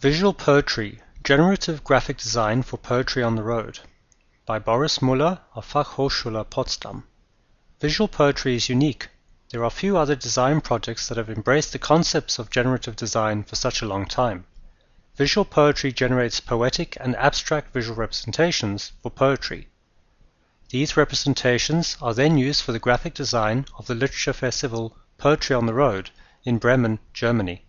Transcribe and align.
Visual 0.00 0.34
Poetry 0.34 1.00
Generative 1.22 1.82
Graphic 1.82 2.18
Design 2.18 2.62
for 2.62 2.76
Poetry 2.76 3.22
on 3.22 3.36
the 3.36 3.42
Road 3.42 3.78
by 4.44 4.58
Boris 4.58 5.00
Muller 5.00 5.40
of 5.54 5.64
Fachhochschule 5.64 6.44
Potsdam 6.50 7.04
Visual 7.80 8.08
poetry 8.08 8.56
is 8.56 8.68
unique. 8.68 9.08
There 9.50 9.64
are 9.64 9.70
few 9.70 9.96
other 9.96 10.16
design 10.16 10.60
projects 10.60 11.08
that 11.08 11.18
have 11.18 11.30
embraced 11.30 11.72
the 11.72 11.78
concepts 11.78 12.38
of 12.38 12.50
generative 12.50 12.96
design 12.96 13.44
for 13.44 13.54
such 13.54 13.80
a 13.80 13.86
long 13.86 14.06
time. 14.06 14.46
Visual 15.14 15.44
poetry 15.44 15.92
generates 15.92 16.40
poetic 16.40 16.96
and 17.00 17.14
abstract 17.16 17.72
visual 17.72 17.96
representations 17.96 18.92
for 19.02 19.10
poetry. 19.10 19.68
These 20.70 20.96
representations 20.96 21.96
are 22.02 22.12
then 22.12 22.36
used 22.38 22.62
for 22.62 22.72
the 22.72 22.80
graphic 22.80 23.14
design 23.14 23.66
of 23.78 23.86
the 23.86 23.94
literature 23.94 24.32
festival 24.32 24.96
Poetry 25.16 25.54
on 25.54 25.66
the 25.66 25.74
Road 25.74 26.10
in 26.44 26.58
Bremen, 26.58 26.98
Germany. 27.14 27.65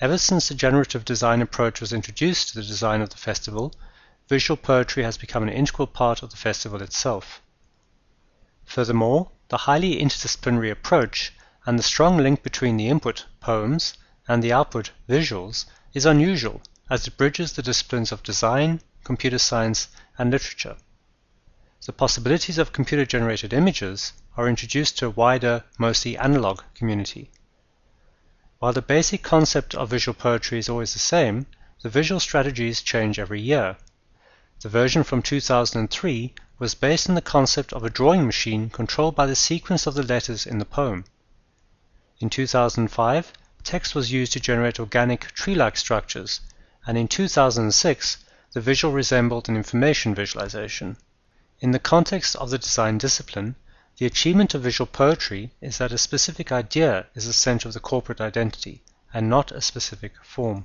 Ever 0.00 0.16
since 0.16 0.48
the 0.48 0.54
generative 0.54 1.04
design 1.04 1.42
approach 1.42 1.78
was 1.78 1.92
introduced 1.92 2.48
to 2.48 2.54
the 2.54 2.66
design 2.66 3.02
of 3.02 3.10
the 3.10 3.18
festival, 3.18 3.74
visual 4.28 4.56
poetry 4.56 5.02
has 5.02 5.18
become 5.18 5.42
an 5.42 5.50
integral 5.50 5.86
part 5.86 6.22
of 6.22 6.30
the 6.30 6.38
festival 6.38 6.80
itself. 6.80 7.42
Furthermore, 8.64 9.30
the 9.48 9.58
highly 9.58 10.00
interdisciplinary 10.00 10.70
approach 10.70 11.34
and 11.66 11.78
the 11.78 11.82
strong 11.82 12.16
link 12.16 12.42
between 12.42 12.78
the 12.78 12.88
input 12.88 13.26
poems 13.40 13.92
and 14.26 14.42
the 14.42 14.54
output 14.54 14.90
visuals 15.06 15.66
is 15.92 16.06
unusual 16.06 16.62
as 16.88 17.06
it 17.06 17.18
bridges 17.18 17.52
the 17.52 17.62
disciplines 17.62 18.10
of 18.10 18.22
design, 18.22 18.80
computer 19.04 19.38
science, 19.38 19.88
and 20.16 20.30
literature. 20.30 20.76
The 21.84 21.92
possibilities 21.92 22.56
of 22.56 22.72
computer-generated 22.72 23.52
images 23.52 24.14
are 24.36 24.48
introduced 24.48 24.96
to 24.98 25.06
a 25.06 25.10
wider, 25.10 25.64
mostly 25.78 26.16
analog 26.16 26.62
community. 26.74 27.30
While 28.60 28.74
the 28.74 28.82
basic 28.82 29.22
concept 29.22 29.74
of 29.74 29.88
visual 29.88 30.14
poetry 30.14 30.58
is 30.58 30.68
always 30.68 30.92
the 30.92 30.98
same, 30.98 31.46
the 31.80 31.88
visual 31.88 32.20
strategies 32.20 32.82
change 32.82 33.18
every 33.18 33.40
year. 33.40 33.78
The 34.60 34.68
version 34.68 35.02
from 35.02 35.22
2003 35.22 36.34
was 36.58 36.74
based 36.74 37.08
on 37.08 37.14
the 37.14 37.22
concept 37.22 37.72
of 37.72 37.84
a 37.84 37.88
drawing 37.88 38.26
machine 38.26 38.68
controlled 38.68 39.16
by 39.16 39.24
the 39.24 39.34
sequence 39.34 39.86
of 39.86 39.94
the 39.94 40.02
letters 40.02 40.44
in 40.44 40.58
the 40.58 40.66
poem. 40.66 41.06
In 42.18 42.28
2005, 42.28 43.32
text 43.64 43.94
was 43.94 44.12
used 44.12 44.34
to 44.34 44.40
generate 44.40 44.78
organic 44.78 45.32
tree-like 45.32 45.78
structures, 45.78 46.42
and 46.86 46.98
in 46.98 47.08
2006, 47.08 48.18
the 48.52 48.60
visual 48.60 48.92
resembled 48.92 49.48
an 49.48 49.56
information 49.56 50.14
visualization. 50.14 50.98
In 51.60 51.70
the 51.70 51.78
context 51.78 52.36
of 52.36 52.50
the 52.50 52.58
design 52.58 52.98
discipline, 52.98 53.56
the 54.00 54.06
achievement 54.06 54.54
of 54.54 54.62
visual 54.62 54.86
poetry 54.86 55.50
is 55.60 55.76
that 55.76 55.92
a 55.92 55.98
specific 55.98 56.50
idea 56.50 57.04
is 57.14 57.26
the 57.26 57.34
center 57.34 57.68
of 57.68 57.74
the 57.74 57.80
corporate 57.80 58.18
identity, 58.18 58.82
and 59.12 59.28
not 59.28 59.52
a 59.52 59.60
specific 59.60 60.12
form. 60.24 60.64